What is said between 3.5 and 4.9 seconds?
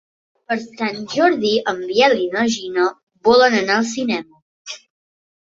anar al cinema.